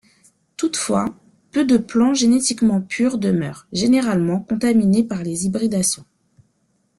Toutefois, 0.57 1.13
peu 1.51 1.63
de 1.63 1.77
plants 1.77 2.15
génétiquement 2.15 2.81
purs 2.81 3.19
demeurent, 3.19 3.67
généralement 3.71 4.39
contaminés 4.39 5.03
par 5.03 5.21
des 5.21 5.45
hybridations. 5.45 6.05